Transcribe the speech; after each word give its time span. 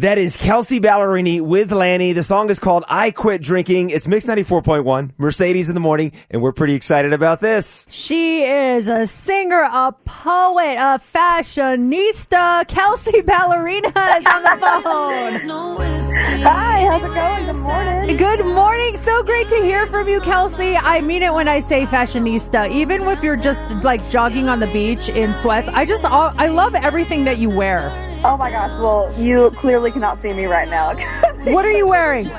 That 0.00 0.16
is 0.16 0.34
Kelsey 0.34 0.80
Ballerini 0.80 1.42
with 1.42 1.72
LANY. 1.72 2.14
The 2.14 2.22
song 2.22 2.48
is 2.48 2.58
called 2.58 2.84
I 2.88 3.10
Quit 3.10 3.42
Drinking. 3.42 3.90
It's 3.90 4.08
Mix 4.08 4.24
94.1, 4.24 5.10
Mercedes 5.18 5.68
in 5.68 5.74
the 5.74 5.80
morning, 5.82 6.12
and 6.30 6.40
we're 6.40 6.52
pretty 6.52 6.74
excited 6.74 7.12
about 7.12 7.42
this. 7.42 7.84
She 7.90 8.42
is 8.44 8.88
a 8.88 9.06
singer, 9.06 9.60
a 9.60 9.92
poet, 10.06 10.76
a 10.78 10.98
fashionista. 10.98 12.66
Kelsey 12.66 13.20
Ballerini 13.20 13.88
is 13.88 14.24
on 14.24 14.42
the 14.42 14.56
phone. 14.82 15.36
Hi, 16.44 16.86
how's 16.86 17.02
it 17.02 17.12
going? 17.12 17.44
Good 17.44 17.56
morning. 17.58 18.16
Good 18.16 18.46
morning. 18.46 18.96
So 18.96 19.22
great 19.22 19.50
to 19.50 19.56
hear 19.56 19.86
from 19.86 20.08
you, 20.08 20.22
Kelsey. 20.22 20.78
I 20.78 21.02
mean 21.02 21.22
it 21.22 21.34
when 21.34 21.46
I 21.46 21.60
say 21.60 21.84
fashionista. 21.84 22.70
Even 22.70 23.02
if 23.02 23.22
you're 23.22 23.36
just 23.36 23.68
like 23.84 24.08
jogging 24.08 24.48
on 24.48 24.60
the 24.60 24.66
beach 24.68 25.10
in 25.10 25.34
sweats, 25.34 25.68
I 25.68 25.84
just 25.84 26.06
I 26.06 26.46
love 26.48 26.74
everything 26.74 27.24
that 27.24 27.36
you 27.36 27.50
wear. 27.50 28.09
Oh 28.22 28.36
my 28.36 28.50
gosh, 28.50 28.70
well, 28.80 29.12
you 29.18 29.50
clearly 29.52 29.90
cannot 29.90 30.20
see 30.20 30.32
me 30.32 30.44
right 30.44 30.68
now. 30.68 30.92
What 31.50 31.64
are 31.64 31.72
you 31.72 31.88
wearing? 31.88 32.30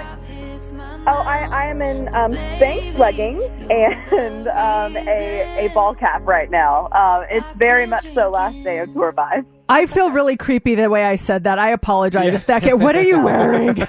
oh, 1.08 1.24
I, 1.26 1.48
I 1.52 1.66
am 1.66 1.82
in 1.82 2.08
um, 2.14 2.34
Spanx 2.34 2.98
leggings 3.00 3.44
and 3.72 4.48
um, 4.50 4.96
a, 4.96 5.66
a 5.66 5.70
ball 5.74 5.96
cap 5.96 6.22
right 6.24 6.52
now. 6.52 6.86
Uh, 6.88 7.26
it's 7.32 7.48
very 7.56 7.88
much 7.88 8.14
so 8.14 8.30
last 8.30 8.64
day 8.64 8.78
of 8.78 8.94
tour 8.94 9.12
vibes. 9.12 9.46
I 9.70 9.88
feel 9.88 10.12
really 10.12 10.38
creepy 10.38 10.76
the 10.76 10.90
way 10.90 11.06
I 11.06 11.16
said 11.16 11.46
that. 11.46 11.58
I 11.58 11.72
apologize 11.72 12.34
if 12.34 12.46
that. 12.46 12.78
What 12.78 12.96
are 12.96 13.02
you 13.02 13.24
wearing? 13.24 13.70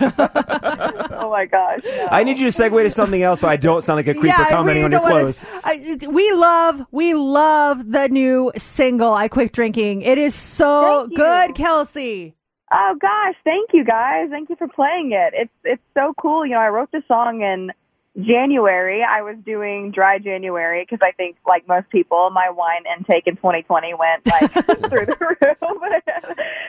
Oh 1.33 1.37
my 1.39 1.47
gosh. 1.47 1.81
no. 1.85 2.09
I 2.11 2.25
need 2.25 2.39
you 2.39 2.51
to 2.51 2.57
segue 2.63 2.83
to 2.83 2.91
something 2.91 3.23
else 3.23 3.41
so 3.41 3.49
I 3.49 3.57
don't 3.57 3.81
sound 3.83 3.97
like 3.97 4.07
a 4.07 4.13
creeper 4.13 4.27
Yeah, 4.27 4.49
commenting 4.51 4.85
on 4.85 4.91
your 4.93 5.01
don't 5.01 5.11
wanna- 5.11 5.23
clothes. 5.33 5.45
I, 5.65 5.97
we 6.11 6.31
love, 6.33 6.83
we 6.91 7.15
love 7.15 7.91
the 7.91 8.09
new 8.09 8.53
single. 8.59 9.15
I 9.15 9.29
quit 9.29 9.53
drinking. 9.53 10.03
It 10.03 10.19
is 10.19 10.35
so 10.35 11.09
good, 11.15 11.55
Kelsey. 11.55 12.35
Oh 12.71 12.97
gosh, 13.01 13.35
thank 13.45 13.71
you 13.73 13.83
guys. 13.85 14.29
Thank 14.31 14.51
you 14.51 14.57
for 14.57 14.69
playing 14.69 15.13
it. 15.13 15.33
It's 15.37 15.53
it's 15.65 15.83
so 15.95 16.15
cool. 16.19 16.45
You 16.47 16.53
know, 16.53 16.61
I 16.61 16.69
wrote 16.69 16.91
the 16.91 17.03
song 17.09 17.41
in 17.43 17.71
January. 18.25 19.03
I 19.03 19.23
was 19.23 19.37
doing 19.45 19.91
dry 19.91 20.19
January 20.19 20.83
because 20.83 21.01
I 21.03 21.13
think, 21.13 21.37
like 21.47 21.67
most 21.69 21.89
people, 21.91 22.31
my 22.31 22.49
wine 22.51 22.85
intake 22.99 23.27
in 23.27 23.37
2020 23.37 23.93
went 23.95 24.27
like 24.27 24.53
through 24.91 25.07
the 25.07 25.17
roof. 25.21 25.59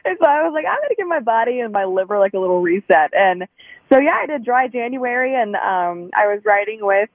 and 0.06 0.18
so 0.22 0.25
I 0.29 0.44
was 0.44 0.52
like, 0.53 0.66
I'm 0.66 0.79
gonna 0.81 0.96
give 0.97 1.07
my 1.07 1.19
body 1.22 1.59
and 1.62 1.72
my 1.72 1.85
liver 1.85 2.19
like 2.19 2.34
a 2.34 2.40
little 2.40 2.62
reset. 2.62 3.12
And 3.13 3.47
so 3.93 3.99
yeah, 3.99 4.17
I 4.23 4.25
did 4.25 4.43
dry 4.43 4.67
January, 4.67 5.35
and 5.35 5.55
um, 5.55 6.09
I 6.15 6.25
was 6.27 6.41
writing 6.43 6.79
with 6.81 7.09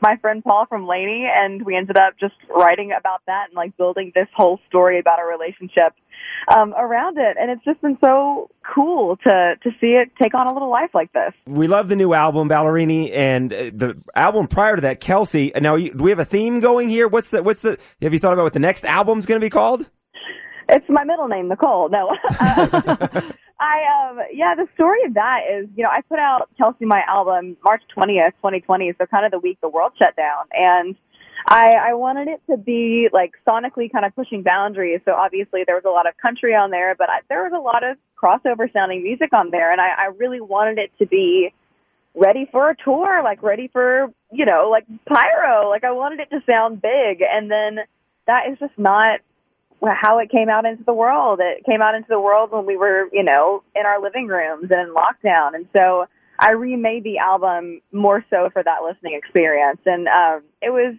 my 0.00 0.16
friend 0.16 0.42
Paul 0.42 0.64
from 0.66 0.86
LANY, 0.86 1.26
and 1.30 1.62
we 1.64 1.76
ended 1.76 1.98
up 1.98 2.14
just 2.18 2.34
writing 2.48 2.92
about 2.98 3.20
that 3.26 3.48
and 3.48 3.56
like 3.56 3.76
building 3.76 4.12
this 4.14 4.28
whole 4.34 4.58
story 4.68 4.98
about 4.98 5.18
our 5.18 5.28
relationship 5.28 5.92
um, 6.48 6.72
around 6.72 7.18
it. 7.18 7.36
And 7.38 7.50
it's 7.50 7.64
just 7.64 7.82
been 7.82 7.98
so 8.02 8.48
cool 8.74 9.16
to 9.24 9.54
to 9.62 9.70
see 9.78 9.88
it 9.88 10.10
take 10.22 10.34
on 10.34 10.46
a 10.46 10.52
little 10.54 10.70
life 10.70 10.90
like 10.94 11.12
this. 11.12 11.34
We 11.46 11.66
love 11.66 11.88
the 11.88 11.96
new 11.96 12.14
album, 12.14 12.48
Ballerini, 12.48 13.12
and 13.12 13.52
uh, 13.52 13.56
the 13.74 14.02
album 14.14 14.46
prior 14.46 14.76
to 14.76 14.82
that, 14.82 15.00
Kelsey. 15.00 15.52
Now, 15.60 15.76
do 15.76 15.92
we 15.98 16.10
have 16.10 16.18
a 16.18 16.24
theme 16.24 16.60
going 16.60 16.88
here? 16.88 17.08
What's 17.08 17.28
the, 17.28 17.42
what's 17.42 17.60
the, 17.60 17.78
have 18.00 18.14
you 18.14 18.18
thought 18.18 18.32
about 18.32 18.44
what 18.44 18.54
the 18.54 18.60
next 18.60 18.84
album's 18.84 19.26
going 19.26 19.40
to 19.40 19.44
be 19.44 19.50
called? 19.50 19.90
It's 20.68 20.88
my 20.88 21.04
middle 21.04 21.28
name, 21.28 21.48
Nicole. 21.48 21.90
No, 21.90 22.16
um 22.40 23.32
yeah. 24.42 24.56
The 24.56 24.66
story 24.74 24.98
of 25.06 25.14
that 25.14 25.42
is, 25.54 25.68
you 25.76 25.84
know, 25.84 25.90
I 25.90 26.00
put 26.00 26.18
out 26.18 26.50
Kelsey 26.58 26.84
my 26.84 27.02
album 27.06 27.56
March 27.62 27.82
twentieth, 27.94 28.34
twenty 28.40 28.60
twenty. 28.60 28.92
So 28.98 29.06
kind 29.06 29.24
of 29.24 29.30
the 29.30 29.38
week 29.38 29.58
the 29.62 29.68
world 29.68 29.92
shut 29.96 30.16
down, 30.16 30.46
and 30.52 30.96
I 31.46 31.90
I 31.90 31.94
wanted 31.94 32.26
it 32.26 32.40
to 32.50 32.56
be 32.56 33.08
like 33.12 33.32
sonically 33.48 33.90
kind 33.92 34.04
of 34.04 34.16
pushing 34.16 34.42
boundaries. 34.42 35.00
So 35.04 35.12
obviously 35.12 35.62
there 35.64 35.76
was 35.76 35.84
a 35.86 35.90
lot 35.90 36.08
of 36.08 36.16
country 36.16 36.54
on 36.56 36.72
there, 36.72 36.96
but 36.96 37.08
I, 37.08 37.20
there 37.28 37.44
was 37.44 37.52
a 37.54 37.60
lot 37.60 37.84
of 37.84 37.96
crossover 38.20 38.72
sounding 38.72 39.04
music 39.04 39.32
on 39.32 39.50
there, 39.50 39.70
and 39.70 39.80
I, 39.80 39.90
I 39.96 40.06
really 40.18 40.40
wanted 40.40 40.78
it 40.78 40.90
to 40.98 41.06
be 41.06 41.54
ready 42.14 42.48
for 42.50 42.68
a 42.68 42.76
tour, 42.84 43.22
like 43.22 43.44
ready 43.44 43.68
for 43.72 44.12
you 44.32 44.44
know 44.44 44.70
like 44.70 44.86
pyro. 45.06 45.70
Like 45.70 45.84
I 45.84 45.92
wanted 45.92 46.18
it 46.18 46.30
to 46.30 46.40
sound 46.50 46.82
big, 46.82 47.22
and 47.22 47.48
then 47.48 47.78
that 48.26 48.50
is 48.50 48.58
just 48.58 48.76
not 48.76 49.20
how 49.90 50.18
it 50.18 50.30
came 50.30 50.48
out 50.48 50.64
into 50.64 50.84
the 50.84 50.92
world. 50.92 51.40
It 51.42 51.64
came 51.64 51.82
out 51.82 51.94
into 51.94 52.08
the 52.08 52.20
world 52.20 52.52
when 52.52 52.66
we 52.66 52.76
were, 52.76 53.08
you 53.12 53.24
know, 53.24 53.62
in 53.74 53.84
our 53.84 54.00
living 54.00 54.26
rooms 54.26 54.70
and 54.70 54.88
in 54.88 54.94
lockdown. 54.94 55.54
And 55.54 55.66
so 55.76 56.06
I 56.38 56.52
remade 56.52 57.04
the 57.04 57.18
album 57.18 57.80
more 57.92 58.24
so 58.30 58.50
for 58.52 58.62
that 58.62 58.82
listening 58.84 59.14
experience. 59.14 59.80
And 59.86 60.06
um, 60.08 60.42
it 60.60 60.70
was 60.70 60.94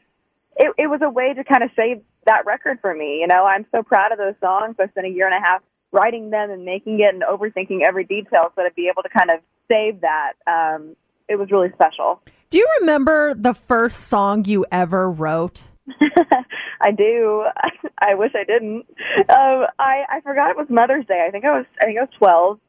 it, 0.55 0.73
it 0.77 0.88
was 0.88 1.01
a 1.01 1.09
way 1.09 1.33
to 1.33 1.44
kind 1.44 1.63
of 1.63 1.71
save 1.75 2.01
that 2.25 2.45
record 2.45 2.79
for 2.81 2.94
me. 2.94 3.19
You 3.21 3.27
know, 3.27 3.45
I'm 3.45 3.66
so 3.71 3.83
proud 3.83 4.11
of 4.11 4.17
those 4.17 4.35
songs. 4.39 4.75
I 4.79 4.88
spent 4.88 5.07
a 5.07 5.09
year 5.09 5.25
and 5.25 5.35
a 5.35 5.45
half 5.45 5.61
writing 5.91 6.29
them 6.29 6.51
and 6.51 6.65
making 6.65 7.00
it 7.00 7.13
and 7.13 7.23
overthinking 7.23 7.81
every 7.85 8.03
detail 8.03 8.51
so 8.55 8.63
to 8.63 8.71
be 8.75 8.89
able 8.91 9.03
to 9.03 9.09
kind 9.09 9.29
of 9.29 9.39
save 9.67 10.01
that. 10.01 10.33
Um, 10.47 10.95
it 11.27 11.38
was 11.38 11.50
really 11.51 11.71
special. 11.73 12.21
Do 12.50 12.57
you 12.57 12.67
remember 12.81 13.33
the 13.33 13.53
first 13.53 14.01
song 14.01 14.45
you 14.45 14.65
ever 14.71 15.09
wrote? 15.09 15.63
I 16.81 16.91
do. 16.91 17.45
I 17.97 18.16
wish 18.16 18.31
I 18.35 18.44
didn't. 18.44 18.85
Um, 19.29 19.67
I 19.79 20.03
I 20.09 20.21
forgot 20.23 20.51
it 20.51 20.57
was 20.57 20.67
Mother's 20.69 21.05
Day. 21.05 21.25
I 21.27 21.31
think 21.31 21.45
I 21.45 21.57
was 21.57 21.66
I 21.81 21.85
think 21.85 21.97
I 21.97 22.01
was 22.01 22.13
twelve. 22.17 22.59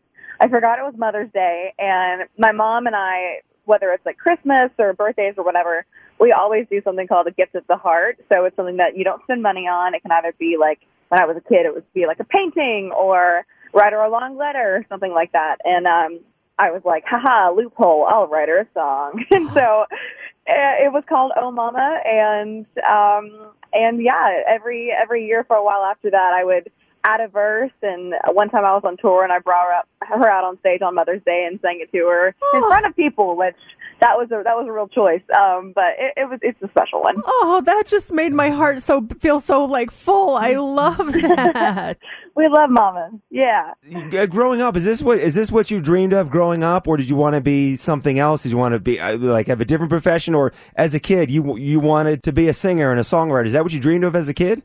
I 0.41 0.49
forgot 0.49 0.79
it 0.79 0.83
was 0.83 0.95
Mother's 0.97 1.31
Day, 1.33 1.73
and 1.79 2.29
my 2.39 2.53
mom 2.53 2.87
and 2.87 2.97
I, 2.97 3.41
whether 3.65 3.91
it's 3.93 4.05
like 4.05 4.19
Christmas 4.19 4.71
or 4.79 4.93
birthdays 4.93 5.35
or 5.39 5.45
whatever, 5.45 5.87
we 6.19 6.33
always 6.33 6.67
do 6.69 6.83
something 6.83 7.07
called 7.07 7.29
a 7.29 7.31
gift 7.31 7.55
of 7.55 7.67
the 7.69 7.77
heart. 7.77 8.19
So 8.29 8.45
it's 8.45 8.57
something 8.57 8.79
that 8.79 8.97
you 8.97 9.05
don't 9.05 9.23
spend 9.23 9.43
money 9.43 9.69
on. 9.69 9.95
It 9.95 10.03
can 10.03 10.11
either 10.11 10.35
be 10.39 10.57
like 10.59 10.81
when 11.09 11.21
I 11.21 11.27
was 11.27 11.37
a 11.37 11.49
kid, 11.49 11.67
it 11.67 11.75
would 11.75 11.91
be 11.93 12.07
like 12.07 12.21
a 12.21 12.25
painting 12.25 12.91
or 12.97 13.47
write 13.73 13.93
her 13.93 14.01
a 14.01 14.11
long 14.11 14.37
letter 14.37 14.77
or 14.77 14.87
something 14.89 15.13
like 15.13 15.33
that. 15.33 15.59
And 15.65 15.87
um, 15.87 16.21
I 16.59 16.71
was 16.71 16.83
like, 16.85 17.05
haha, 17.07 17.53
loophole. 17.53 18.07
I'll 18.09 18.27
write 18.27 18.49
her 18.49 18.61
a 18.61 18.67
song. 18.75 19.25
and 19.31 19.51
so 19.53 19.85
it 20.47 20.93
was 20.93 21.05
called 21.09 21.33
Oh 21.37 21.51
Mama, 21.51 22.01
and 22.05 22.67
um, 22.89 23.53
and 23.73 24.03
yeah, 24.03 24.43
every 24.49 24.91
every 24.91 25.27
year 25.27 25.45
for 25.45 25.57
a 25.57 25.65
while 25.65 25.85
after 25.85 26.11
that, 26.11 26.33
I 26.35 26.45
would 26.45 26.71
add 27.05 27.21
a 27.21 27.29
verse. 27.29 27.73
And 27.83 28.15
one 28.33 28.51
time 28.51 28.65
I 28.65 28.73
was 28.73 28.83
on 28.85 28.97
tour, 28.97 29.25
and 29.25 29.33
I 29.33 29.39
brought 29.39 29.67
her 29.67 29.73
up 29.75 29.89
her 30.01 30.29
out 30.29 30.45
on 30.45 30.59
stage 30.61 30.83
on 30.83 30.95
Mother's 30.95 31.23
Day 31.25 31.47
and 31.49 31.59
sang 31.61 31.81
it 31.81 31.91
to 31.93 32.07
her 32.07 32.35
in 32.55 32.61
front 32.63 32.87
of 32.87 32.95
people, 32.95 33.37
which 33.37 33.57
that 34.01 34.17
was 34.17 34.29
a 34.31 34.43
that 34.45 34.57
was 34.57 34.67
a 34.69 34.73
real 34.73 34.89
choice. 34.89 35.23
Um, 35.37 35.73
but 35.75 35.95
it, 35.99 36.15
it 36.17 36.29
was 36.29 36.39
it's 36.43 36.61
a 36.63 36.69
special 36.69 37.03
one. 37.03 37.17
Oh, 37.25 37.63
that 37.65 37.87
just 37.87 38.13
made 38.13 38.33
my 38.33 38.51
heart 38.51 38.81
so 38.81 39.07
feel 39.21 39.41
so 39.41 39.65
like 39.65 39.91
full. 39.91 40.37
I 40.37 40.55
love 40.55 41.13
that. 41.13 41.99
We 42.37 42.49
love 42.49 42.69
Mama. 42.69 43.11
Yeah. 43.31 43.75
Uh, 43.95 44.27
growing 44.27 44.61
up, 44.61 44.75
is 44.77 44.85
this 44.85 45.01
what 45.01 45.19
is 45.19 45.37
this 45.37 45.53
what 45.53 45.71
you 45.71 45.81
dreamed 45.81 46.13
of 46.13 46.31
growing 46.31 46.65
up, 46.65 46.89
or 46.89 46.97
did 46.97 47.09
you 47.09 47.15
want 47.15 47.35
to 47.35 47.41
be 47.41 47.77
something 47.77 48.19
else? 48.19 48.43
Did 48.43 48.51
you 48.51 48.59
want 48.59 48.73
to 48.73 48.81
be 48.81 48.99
uh, 48.99 49.17
like 49.19 49.47
have 49.47 49.61
a 49.61 49.65
different 49.65 49.91
profession, 49.91 50.35
or 50.35 50.53
as 50.75 50.97
a 50.97 50.99
kid 51.01 51.31
you 51.31 51.57
you 51.57 51.79
wanted 51.79 52.25
to 52.25 52.33
be 52.33 52.49
a 52.49 52.53
singer 52.53 52.91
and 52.91 52.99
a 52.99 53.05
songwriter? 53.05 53.47
Is 53.47 53.53
that 53.53 53.63
what 53.63 53.73
you 53.73 53.79
dreamed 53.79 54.03
of 54.03 54.17
as 54.17 54.29
a 54.29 54.35
kid? 54.35 54.65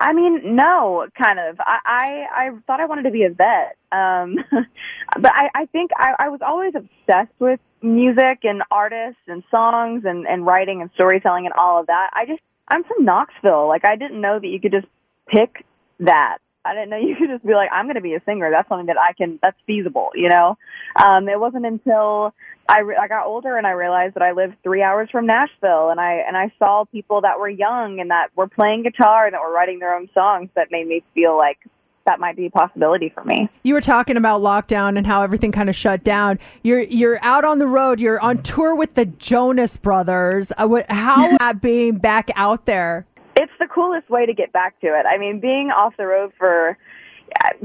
I 0.00 0.12
mean, 0.12 0.56
no, 0.56 1.06
kind 1.20 1.38
of. 1.38 1.60
I 1.60 1.78
I, 1.84 2.46
I 2.46 2.50
thought 2.66 2.80
I 2.80 2.86
wanted 2.86 3.02
to 3.02 3.10
be 3.10 3.24
a 3.24 3.30
vet, 3.30 3.76
um, 3.92 4.36
but 5.20 5.32
I, 5.34 5.50
I 5.54 5.66
think 5.66 5.90
I, 5.96 6.14
I 6.18 6.28
was 6.28 6.40
always 6.46 6.72
obsessed 6.74 7.34
with 7.38 7.60
music 7.82 8.40
and 8.44 8.62
artists 8.70 9.20
and 9.26 9.42
songs 9.50 10.04
and 10.06 10.26
and 10.26 10.46
writing 10.46 10.80
and 10.80 10.90
storytelling 10.94 11.44
and 11.44 11.52
all 11.54 11.80
of 11.80 11.88
that. 11.88 12.10
I 12.14 12.24
just 12.24 12.40
I'm 12.68 12.84
from 12.84 13.04
Knoxville. 13.04 13.68
Like 13.68 13.84
I 13.84 13.96
didn't 13.96 14.20
know 14.20 14.38
that 14.38 14.46
you 14.46 14.60
could 14.60 14.72
just 14.72 14.86
pick 15.28 15.64
that. 16.00 16.38
I 16.64 16.74
didn't 16.74 16.90
know 16.90 16.96
you 17.08 17.16
could 17.16 17.28
just 17.28 17.44
be 17.44 17.54
like, 17.54 17.70
I'm 17.72 17.86
going 17.86 17.96
to 17.96 18.00
be 18.00 18.14
a 18.14 18.22
singer. 18.24 18.50
That's 18.50 18.68
something 18.68 18.86
that 18.86 18.98
I 18.98 19.12
can. 19.12 19.38
That's 19.42 19.58
feasible. 19.66 20.10
You 20.14 20.28
know. 20.28 20.56
Um, 20.96 21.28
it 21.28 21.38
wasn't 21.38 21.66
until 21.66 22.34
I 22.68 22.80
re- 22.80 22.98
I 23.00 23.08
got 23.08 23.26
older 23.26 23.56
and 23.56 23.66
I 23.66 23.72
realized 23.72 24.14
that 24.14 24.22
I 24.22 24.32
lived 24.32 24.54
three 24.62 24.82
hours 24.82 25.08
from 25.10 25.26
Nashville, 25.26 25.90
and 25.90 26.00
I 26.00 26.22
and 26.26 26.36
I 26.36 26.52
saw 26.58 26.84
people 26.84 27.22
that 27.22 27.38
were 27.38 27.48
young 27.48 28.00
and 28.00 28.10
that 28.10 28.28
were 28.36 28.48
playing 28.48 28.84
guitar 28.84 29.26
and 29.26 29.34
that 29.34 29.40
were 29.40 29.52
writing 29.52 29.78
their 29.78 29.94
own 29.94 30.08
songs 30.14 30.48
that 30.54 30.68
made 30.70 30.86
me 30.86 31.02
feel 31.14 31.36
like 31.36 31.58
that 32.06 32.20
might 32.20 32.36
be 32.36 32.46
a 32.46 32.50
possibility 32.50 33.08
for 33.08 33.24
me. 33.24 33.48
You 33.62 33.74
were 33.74 33.80
talking 33.80 34.16
about 34.16 34.42
lockdown 34.42 34.96
and 34.96 35.06
how 35.06 35.22
everything 35.22 35.52
kind 35.52 35.68
of 35.68 35.76
shut 35.76 36.04
down. 36.04 36.38
You're 36.62 36.82
you're 36.82 37.18
out 37.22 37.44
on 37.44 37.58
the 37.58 37.66
road. 37.66 38.00
You're 38.00 38.20
on 38.20 38.42
tour 38.42 38.74
with 38.74 38.94
the 38.94 39.06
Jonas 39.06 39.76
Brothers. 39.76 40.52
Uh, 40.56 40.82
how 40.88 41.36
that 41.38 41.60
being 41.60 41.96
back 41.96 42.30
out 42.36 42.66
there? 42.66 43.06
Coolest 43.74 44.08
way 44.08 44.26
to 44.26 44.34
get 44.34 44.52
back 44.52 44.80
to 44.80 44.86
it. 44.86 45.06
I 45.06 45.18
mean, 45.18 45.40
being 45.40 45.70
off 45.70 45.94
the 45.96 46.06
road 46.06 46.32
for 46.38 46.78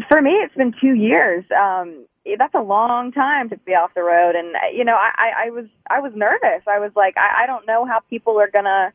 for 0.07 0.21
me, 0.21 0.31
it's 0.31 0.55
been 0.55 0.73
two 0.79 0.95
years. 0.95 1.45
Um, 1.51 2.05
that's 2.37 2.55
a 2.55 2.61
long 2.61 3.11
time 3.11 3.49
to 3.49 3.57
be 3.57 3.73
off 3.73 3.91
the 3.93 4.03
road, 4.03 4.35
and 4.35 4.55
you 4.73 4.83
know, 4.83 4.95
I, 4.95 5.11
I, 5.17 5.47
I 5.47 5.49
was 5.51 5.65
I 5.89 5.99
was 5.99 6.11
nervous. 6.15 6.63
I 6.67 6.79
was 6.79 6.91
like, 6.95 7.15
I, 7.17 7.43
I 7.43 7.45
don't 7.45 7.67
know 7.67 7.85
how 7.85 7.99
people 8.09 8.39
are 8.39 8.49
gonna 8.49 8.93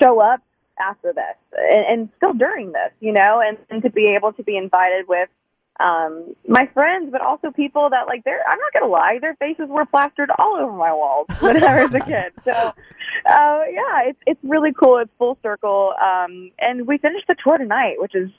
show 0.00 0.20
up 0.20 0.40
after 0.80 1.12
this 1.12 1.36
and, 1.52 1.84
and 1.86 2.08
still 2.16 2.32
during 2.32 2.72
this, 2.72 2.92
you 3.00 3.12
know, 3.12 3.42
and, 3.44 3.58
and 3.70 3.82
to 3.82 3.90
be 3.90 4.14
able 4.16 4.32
to 4.32 4.42
be 4.42 4.56
invited 4.56 5.06
with 5.08 5.28
um 5.80 6.34
my 6.46 6.68
friends 6.74 7.10
but 7.12 7.20
also 7.20 7.50
people 7.50 7.88
that 7.90 8.06
like 8.06 8.24
they're 8.24 8.42
I'm 8.48 8.58
not 8.58 8.72
gonna 8.72 8.90
lie, 8.90 9.18
their 9.20 9.34
faces 9.36 9.68
were 9.68 9.86
plastered 9.86 10.30
all 10.38 10.56
over 10.56 10.72
my 10.72 10.92
walls 10.92 11.26
when 11.40 11.62
I 11.62 11.84
was 11.84 11.94
a 11.94 12.00
kid. 12.00 12.32
So 12.44 12.52
uh 12.52 13.60
yeah, 13.70 14.08
it's 14.08 14.18
it's 14.26 14.40
really 14.42 14.72
cool. 14.72 14.98
It's 14.98 15.10
full 15.18 15.38
circle. 15.42 15.94
Um 16.02 16.50
and 16.58 16.86
we 16.86 16.98
finished 16.98 17.26
the 17.28 17.36
tour 17.44 17.58
tonight, 17.58 17.94
which 17.98 18.14
is 18.14 18.30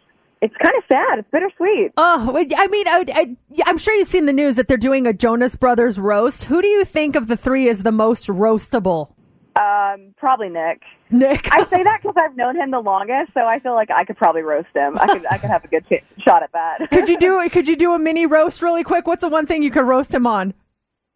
it's 0.41 0.55
kind 0.61 0.75
of 0.77 0.83
sad. 0.87 1.19
It's 1.19 1.29
bittersweet. 1.31 1.91
Oh, 1.97 2.33
I 2.57 2.67
mean, 2.67 2.87
I, 2.87 3.03
I, 3.13 3.35
I'm 3.65 3.77
sure 3.77 3.93
you've 3.93 4.07
seen 4.07 4.25
the 4.25 4.33
news 4.33 4.55
that 4.55 4.69
they're 4.69 4.77
doing 4.77 5.05
a 5.05 5.11
Jonas 5.11 5.57
Brothers 5.57 5.99
roast. 5.99 6.45
Who 6.45 6.61
do 6.61 6.67
you 6.67 6.85
think 6.85 7.17
of 7.17 7.27
the 7.27 7.35
three 7.35 7.67
is 7.67 7.83
the 7.83 7.91
most 7.91 8.27
roastable? 8.27 9.11
Um, 9.59 10.13
probably 10.15 10.47
Nick. 10.47 10.83
Nick. 11.11 11.51
I 11.51 11.59
say 11.69 11.83
that 11.83 11.99
because 12.01 12.15
I've 12.17 12.37
known 12.37 12.55
him 12.55 12.71
the 12.71 12.79
longest, 12.79 13.33
so 13.33 13.41
I 13.41 13.59
feel 13.59 13.73
like 13.73 13.91
I 13.91 14.05
could 14.05 14.15
probably 14.15 14.41
roast 14.41 14.69
him. 14.73 14.97
I 14.97 15.07
could, 15.07 15.25
I 15.29 15.37
could 15.37 15.49
have 15.49 15.65
a 15.65 15.67
good 15.67 15.85
ch- 15.87 16.23
shot 16.23 16.43
at 16.43 16.51
that. 16.53 16.89
could 16.91 17.09
you 17.09 17.17
do? 17.17 17.47
Could 17.49 17.67
you 17.67 17.75
do 17.75 17.93
a 17.93 17.99
mini 17.99 18.25
roast 18.25 18.61
really 18.61 18.83
quick? 18.83 19.05
What's 19.07 19.21
the 19.21 19.27
one 19.27 19.45
thing 19.45 19.63
you 19.63 19.71
could 19.71 19.85
roast 19.85 20.13
him 20.13 20.25
on? 20.27 20.53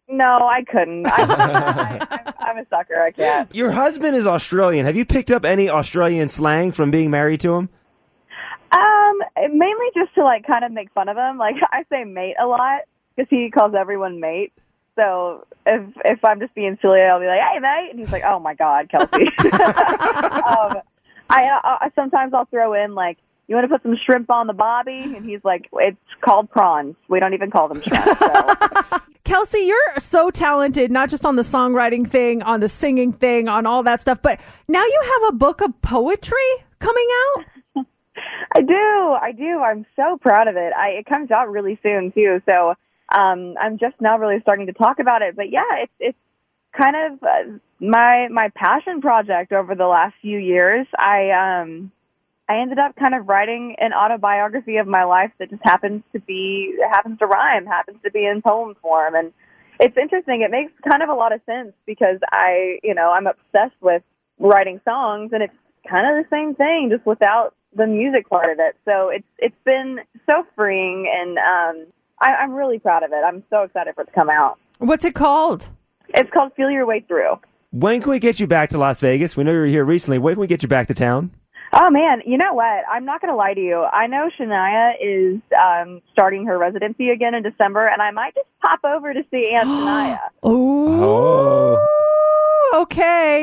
No, 0.08 0.24
I 0.46 0.62
couldn't. 0.64 1.06
I, 1.06 1.16
I, 1.16 2.06
I'm, 2.10 2.34
I'm 2.40 2.58
a 2.58 2.66
sucker. 2.68 3.00
I 3.00 3.10
can't. 3.12 3.54
Your 3.54 3.70
husband 3.70 4.16
is 4.16 4.26
Australian. 4.26 4.84
Have 4.84 4.96
you 4.96 5.04
picked 5.06 5.30
up 5.30 5.44
any 5.44 5.70
Australian 5.70 6.28
slang 6.28 6.72
from 6.72 6.90
being 6.90 7.10
married 7.10 7.40
to 7.40 7.54
him? 7.54 7.68
Um, 8.72 9.18
mainly 9.52 9.86
just 9.94 10.14
to 10.16 10.24
like 10.24 10.46
kind 10.46 10.64
of 10.64 10.72
make 10.72 10.90
fun 10.92 11.08
of 11.08 11.16
him. 11.16 11.38
Like 11.38 11.56
I 11.70 11.84
say 11.90 12.04
mate 12.04 12.34
a 12.40 12.46
lot 12.46 12.80
because 13.16 13.28
he 13.30 13.50
calls 13.50 13.74
everyone 13.78 14.20
mate. 14.20 14.52
So 14.96 15.46
if 15.66 15.82
if 16.04 16.24
I'm 16.24 16.40
just 16.40 16.54
being 16.54 16.78
silly, 16.80 17.00
I'll 17.00 17.20
be 17.20 17.26
like, 17.26 17.40
"Hey, 17.40 17.58
mate," 17.58 17.88
and 17.90 17.98
he's 17.98 18.10
like, 18.10 18.22
"Oh 18.24 18.38
my 18.38 18.54
God, 18.54 18.88
Kelsey." 18.90 19.24
um, 19.52 20.82
I, 21.30 21.58
I 21.64 21.90
sometimes 21.94 22.32
I'll 22.34 22.44
throw 22.46 22.74
in 22.74 22.94
like, 22.94 23.18
"You 23.48 23.56
want 23.56 23.64
to 23.64 23.68
put 23.68 23.82
some 23.82 23.96
shrimp 24.04 24.30
on 24.30 24.46
the 24.46 24.52
bobby?" 24.52 25.02
And 25.16 25.24
he's 25.24 25.40
like, 25.42 25.68
"It's 25.72 25.96
called 26.20 26.50
prawns. 26.50 26.96
We 27.08 27.18
don't 27.18 27.34
even 27.34 27.50
call 27.50 27.68
them 27.68 27.82
shrimp." 27.82 28.18
So. 28.18 28.98
Kelsey, 29.24 29.60
you're 29.60 29.98
so 29.98 30.30
talented, 30.30 30.90
not 30.90 31.08
just 31.08 31.24
on 31.24 31.36
the 31.36 31.42
songwriting 31.42 32.06
thing, 32.06 32.42
on 32.42 32.60
the 32.60 32.68
singing 32.68 33.10
thing, 33.10 33.48
on 33.48 33.64
all 33.64 33.82
that 33.82 34.02
stuff, 34.02 34.20
but 34.20 34.38
now 34.68 34.84
you 34.84 35.02
have 35.02 35.34
a 35.34 35.36
book 35.36 35.62
of 35.62 35.80
poetry 35.80 36.36
coming 36.78 37.06
out. 37.36 37.86
I 38.54 38.60
do, 38.60 38.74
I 38.74 39.32
do. 39.32 39.60
I'm 39.60 39.86
so 39.96 40.18
proud 40.18 40.46
of 40.46 40.56
it. 40.56 40.74
I, 40.76 40.90
it 40.90 41.06
comes 41.06 41.30
out 41.30 41.50
really 41.50 41.78
soon 41.82 42.12
too, 42.12 42.42
so 42.46 42.74
um, 43.10 43.54
I'm 43.60 43.78
just 43.78 44.00
now 44.00 44.18
really 44.18 44.40
starting 44.40 44.66
to 44.66 44.72
talk 44.72 44.98
about 44.98 45.22
it. 45.22 45.36
But 45.36 45.50
yeah, 45.50 45.82
it's 45.82 45.92
it's 46.00 46.18
kind 46.76 46.96
of 46.96 47.22
uh, 47.22 47.58
my 47.80 48.28
my 48.30 48.50
passion 48.54 49.00
project 49.00 49.52
over 49.52 49.74
the 49.74 49.86
last 49.86 50.14
few 50.20 50.38
years. 50.38 50.86
I 50.98 51.30
um 51.30 51.92
I 52.48 52.58
ended 52.58 52.78
up 52.78 52.96
kind 52.96 53.14
of 53.14 53.28
writing 53.28 53.76
an 53.78 53.92
autobiography 53.92 54.76
of 54.76 54.86
my 54.86 55.04
life 55.04 55.32
that 55.38 55.50
just 55.50 55.62
happens 55.64 56.02
to 56.12 56.20
be 56.20 56.76
happens 56.92 57.18
to 57.20 57.26
rhyme, 57.26 57.66
happens 57.66 57.98
to 58.04 58.10
be 58.10 58.26
in 58.26 58.42
poem 58.42 58.74
form, 58.82 59.14
and 59.14 59.32
it's 59.80 59.96
interesting. 59.96 60.42
It 60.42 60.50
makes 60.50 60.72
kind 60.88 61.02
of 61.02 61.08
a 61.08 61.14
lot 61.14 61.32
of 61.32 61.40
sense 61.46 61.72
because 61.86 62.18
I, 62.30 62.78
you 62.82 62.94
know, 62.94 63.10
I'm 63.10 63.26
obsessed 63.26 63.80
with 63.80 64.02
writing 64.38 64.80
songs, 64.84 65.30
and 65.32 65.42
it's 65.42 65.54
kind 65.88 66.06
of 66.06 66.24
the 66.24 66.28
same 66.30 66.54
thing, 66.54 66.90
just 66.92 67.06
without 67.06 67.54
the 67.74 67.86
music 67.86 68.28
part 68.28 68.52
of 68.52 68.58
it. 68.60 68.76
So 68.84 69.08
it's 69.08 69.26
it's 69.38 69.64
been 69.64 70.00
so 70.26 70.46
freeing, 70.54 71.10
and 71.12 71.38
um, 71.38 71.86
I, 72.20 72.34
I'm 72.34 72.52
really 72.52 72.78
proud 72.78 73.02
of 73.02 73.12
it. 73.12 73.22
I'm 73.24 73.42
so 73.50 73.62
excited 73.62 73.94
for 73.94 74.02
it 74.02 74.06
to 74.06 74.12
come 74.12 74.30
out. 74.30 74.58
What's 74.78 75.04
it 75.04 75.14
called? 75.14 75.68
It's 76.08 76.30
called 76.30 76.52
Feel 76.56 76.70
Your 76.70 76.86
Way 76.86 77.04
Through. 77.06 77.38
When 77.70 78.00
can 78.00 78.10
we 78.10 78.18
get 78.18 78.38
you 78.38 78.46
back 78.46 78.70
to 78.70 78.78
Las 78.78 79.00
Vegas? 79.00 79.36
We 79.36 79.44
know 79.44 79.52
you 79.52 79.60
were 79.60 79.66
here 79.66 79.84
recently. 79.84 80.18
When 80.18 80.34
can 80.34 80.40
we 80.40 80.46
get 80.46 80.62
you 80.62 80.68
back 80.68 80.86
to 80.88 80.94
town? 80.94 81.32
Oh 81.72 81.90
man, 81.90 82.22
you 82.24 82.38
know 82.38 82.54
what? 82.54 82.84
I'm 82.88 83.04
not 83.04 83.20
gonna 83.20 83.34
lie 83.34 83.54
to 83.54 83.60
you. 83.60 83.82
I 83.82 84.06
know 84.06 84.30
Shania 84.38 84.92
is 85.00 85.40
um, 85.58 86.00
starting 86.12 86.46
her 86.46 86.56
residency 86.56 87.10
again 87.10 87.34
in 87.34 87.42
December, 87.42 87.88
and 87.88 88.00
I 88.00 88.12
might 88.12 88.34
just 88.36 88.46
pop 88.62 88.78
over 88.84 89.12
to 89.12 89.24
see 89.28 89.50
Aunt 89.52 89.68
Shania. 89.68 90.20
Oh. 90.44 90.63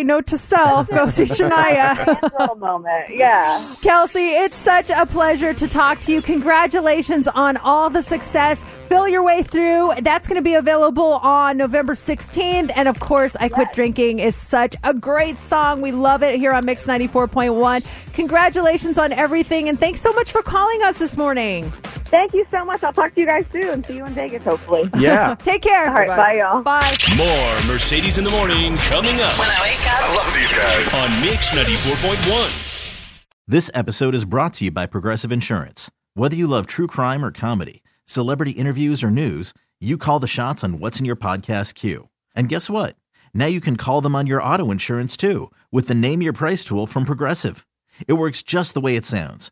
Note 0.03 0.27
to 0.27 0.37
self, 0.37 0.89
go 0.89 1.09
see 1.09 1.23
Shania. 1.25 2.57
Moment, 2.57 3.05
yeah. 3.09 3.65
Kelsey, 3.81 4.29
it's 4.29 4.57
such 4.57 4.89
a 4.89 5.05
pleasure 5.05 5.53
to 5.53 5.67
talk 5.67 5.99
to 6.01 6.11
you. 6.11 6.21
Congratulations 6.21 7.27
on 7.27 7.57
all 7.57 7.89
the 7.89 8.01
success. 8.01 8.63
Feel 8.87 9.07
your 9.07 9.23
way 9.23 9.41
through. 9.41 9.93
That's 10.01 10.27
going 10.27 10.35
to 10.35 10.41
be 10.41 10.55
available 10.55 11.13
on 11.13 11.55
November 11.57 11.93
16th. 11.93 12.71
And 12.75 12.87
of 12.89 12.99
course, 12.99 13.37
I 13.39 13.47
Quit 13.47 13.71
Drinking 13.73 14.19
is 14.19 14.35
such 14.35 14.75
a 14.83 14.93
great 14.93 15.37
song. 15.37 15.81
We 15.81 15.91
love 15.91 16.23
it 16.23 16.35
here 16.35 16.51
on 16.51 16.65
Mix 16.65 16.85
94.1. 16.85 18.13
Congratulations 18.13 18.97
on 18.97 19.13
everything. 19.13 19.69
And 19.69 19.79
thanks 19.79 20.01
so 20.01 20.11
much 20.13 20.31
for 20.31 20.41
calling 20.41 20.83
us 20.83 20.99
this 20.99 21.15
morning. 21.15 21.71
Thank 22.11 22.33
you 22.33 22.45
so 22.51 22.63
much. 22.65 22.83
I'll 22.83 22.91
talk 22.93 23.15
to 23.15 23.21
you 23.21 23.25
guys 23.25 23.45
soon. 23.53 23.83
See 23.85 23.95
you 23.95 24.05
in 24.05 24.13
Vegas, 24.13 24.43
hopefully. 24.43 24.89
Yeah. 24.99 25.33
Take 25.39 25.61
care. 25.63 25.87
All 25.87 25.93
right, 25.95 26.07
bye, 26.09 26.33
y'all. 26.33 26.61
Bye. 26.61 26.93
More 27.17 27.73
Mercedes 27.73 28.17
in 28.17 28.23
the 28.25 28.29
morning 28.29 28.75
coming 28.77 29.15
up 29.21 29.39
When 29.39 29.49
I 29.49 29.59
wake 29.63 29.79
up, 29.89 30.03
I 30.03 30.15
love 30.15 30.33
these 30.35 30.51
guys. 30.53 30.93
on 30.93 31.21
Mix 31.21 31.49
94.1. 31.51 33.27
This 33.47 33.71
episode 33.73 34.13
is 34.13 34.25
brought 34.25 34.53
to 34.55 34.65
you 34.65 34.71
by 34.71 34.85
Progressive 34.85 35.31
Insurance. 35.31 35.89
Whether 36.13 36.35
you 36.35 36.47
love 36.47 36.67
true 36.67 36.87
crime 36.87 37.23
or 37.25 37.31
comedy, 37.31 37.81
celebrity 38.05 38.51
interviews 38.51 39.03
or 39.03 39.09
news, 39.09 39.53
you 39.79 39.97
call 39.97 40.19
the 40.19 40.27
shots 40.27 40.63
on 40.63 40.79
what's 40.79 40.99
in 40.99 41.05
your 41.05 41.15
podcast 41.15 41.73
queue. 41.75 42.09
And 42.35 42.49
guess 42.49 42.69
what? 42.69 42.95
Now 43.33 43.45
you 43.47 43.61
can 43.61 43.77
call 43.77 44.01
them 44.01 44.15
on 44.15 44.27
your 44.27 44.43
auto 44.43 44.69
insurance 44.69 45.15
too 45.17 45.49
with 45.71 45.87
the 45.87 45.95
Name 45.95 46.21
Your 46.21 46.33
Price 46.33 46.63
tool 46.65 46.85
from 46.85 47.05
Progressive. 47.05 47.65
It 48.07 48.13
works 48.13 48.43
just 48.43 48.73
the 48.73 48.81
way 48.81 48.95
it 48.95 49.05
sounds. 49.05 49.51